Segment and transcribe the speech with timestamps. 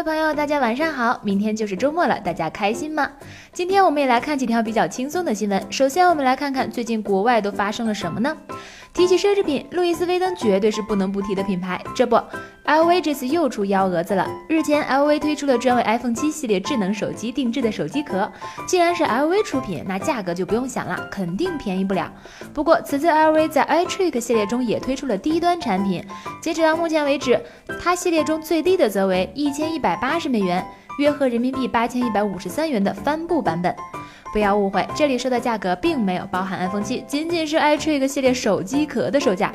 [0.00, 1.20] 位朋友，大家晚上好！
[1.22, 3.10] 明天就是周末了，大家开心吗？
[3.52, 5.62] 今天我们也来看几条比较轻松的新闻。
[5.70, 8.34] 首先，我们来看看最近国外都发生了什么呢？
[8.94, 11.78] 提起奢侈品，路易斯威登绝对是不能不提的品牌。
[11.94, 12.18] 这不
[12.64, 14.26] ，LV 这次又出幺蛾子了。
[14.48, 18.30] 日前，LV 推出了专为 iPhone 七系列智能手机定制的手机壳。
[18.66, 22.12] 既然是 LV 出品，那价格就不用想了，肯定便宜不了。
[22.52, 26.04] 不过，此次 LV 在 iTrick 系列中也推出了低端产品。
[26.40, 27.40] 截止到目前为止，
[27.80, 30.64] 它系列中最低的则为一千一百八十美元，
[30.98, 33.74] 约合人民币八千一百五十三元的帆布版本。
[34.32, 39.52] 不要误会，这里说的价格并没有包含 iPhone 七，仅仅是 iTrick 系列手机壳的售价。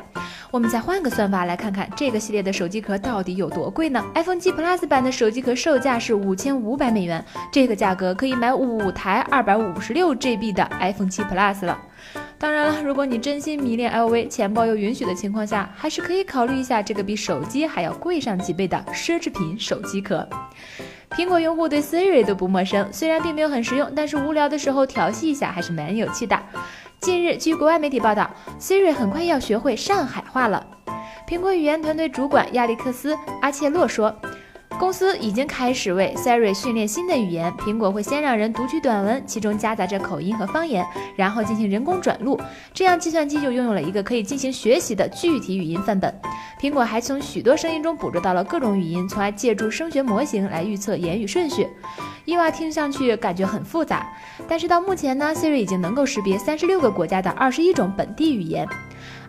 [0.50, 11.78] 我们再换个算法来看看这个系列的手机壳到底有多贵呢？iPhone 七 Plus 版的手机壳售价是五千五百美元，这个价格可以买五台二百五十六 GB 的 iPhone 七 Plus 了。
[12.38, 20.28] 当然了，如果你真心迷恋 LV，钱包又允许的情况下，还是可以考虑一下这个比手机还要贵上几倍的奢侈品手机壳。
[21.10, 26.38] 苹果用户对 Siri 都不陌生，虽然并没有很实用，但是无聊的时候调戏一下还是蛮有趣的。
[27.06, 30.66] 近日，据国外媒体报道，Siri 很快要学会上海话了。
[31.24, 34.12] 苹果语言团队主管亚历克斯·阿切洛说。
[34.78, 37.52] 公司已经开始为 Siri 训练新的语言。
[37.54, 42.38] 苹果会先让人读取短文，其中夹杂着口音和方言，然后进行人工转录，
[42.74, 46.14] 这样计算机就拥有了一个可以进行学习的具体语音范本。
[46.60, 51.66] 苹果还从许多声音中捕捉到了各种语音，从而借助声学模型来预测言语顺序。
[52.26, 54.06] 伊娃听上去感觉很复杂，
[54.48, 58.66] 但是到目前呢，Siri 已经能够识别三十六个国家的二十一种本地语言。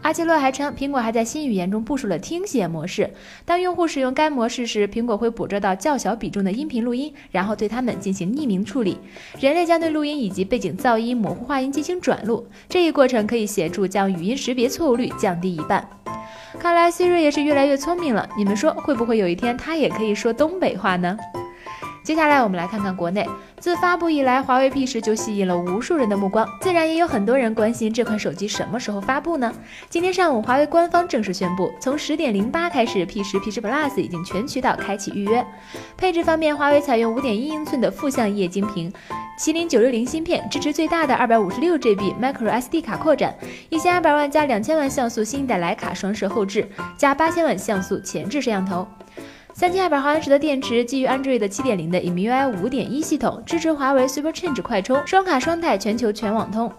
[0.01, 3.09] 阿奇洛还称，苹果还在新语言中部署了听写模式。
[3.45, 8.97] 当用户使用该模式时，苹果会捕捉到较小比重的音频录音，然后对它们进行匿名处理。
[9.39, 12.47] 人类将对录音以及背景噪音、模糊话音进行转录。
[12.69, 15.85] 这一过程可以协助将语音识别错误率降低一半。
[16.59, 18.27] 看来 Siri 也是越来越聪明了。
[18.37, 21.17] 你们说，会不会有一天它也可以说东北话呢？
[22.07, 23.27] 接下来我们来看看国内。
[23.59, 29.53] 自发布以来，华为 P 十就吸引了无数人的目光，自然也有很多人关心这款手机什么时候发布呢？
[29.89, 35.45] 今天上午，华为官方正式宣布，从十点零八开始，P 十、P 十 Plus 已经全渠道开启预约。
[35.97, 38.89] 配置方面，华为采用五点一英寸的负向液晶屏，
[39.37, 43.35] 麒麟九六零芯片，支持最大的二百五十六 GB Micro SD 卡扩展，
[43.67, 48.87] 一千二百万加两千万像素新一代徕卡双摄后置，加八千万像素前置摄像头。
[49.59, 56.71] 三千二百毫安时的电池，基于 Android 七点零的 EMUI 五点一系统，支持华为 Super Change 快充，双卡双待，全球全网通，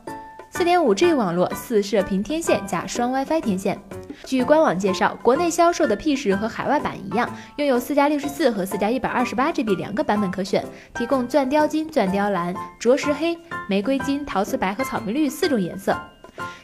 [0.50, 3.76] 四点五 G 网络，四射频天线加双 WiFi 天线。
[4.24, 13.36] 据官网介绍，国内销售的 P 十和海外版一样，拥有四加六十四和四加一百二十八 GB 两个版本可选，提供钻雕金、钻雕蓝、着实黑、
[13.68, 16.00] 玫瑰金、陶瓷白和草莓绿四种颜色。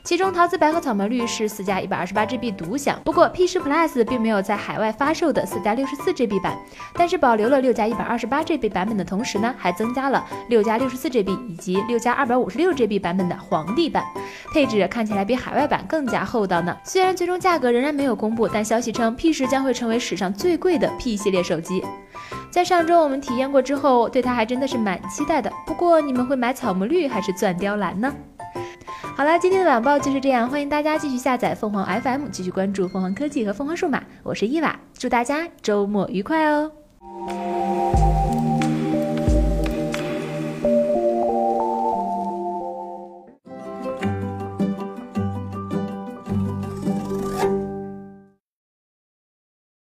[0.05, 6.55] 其中陶瓷白和草莓绿是四加一百二十八 GB 独享，不过 P 十 Plus 并没有在海外发售的四加六十四 GB 版，
[6.93, 14.05] 但是保留了六加一百二十八 GB 版本的同时呢，还增加了六加六十四 GB 以及六加二百五十六 GB 版本的皇帝版，
[14.53, 16.77] 配置看起来比海外版更加厚道呢。
[16.85, 21.83] 虽然最终价格仍然没有公布，但消息称 P 十将会成为史上最贵的 P 系列手机。
[22.51, 25.51] 在上周我们体验过之后，对它还真的是蛮期待的。
[25.67, 28.15] 不过你们会买草莓绿还是钻雕蓝呢？
[29.17, 36.73] 好了，今天的晚报就是这样，欢迎大家继续下载凤凰 FM，继续关注凤凰科技和凤凰数码，我是伊娃，祝大家周末愉快哦。